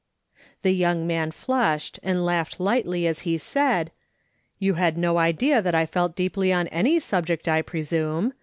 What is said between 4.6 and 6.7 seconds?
had no idea that I felt deeply on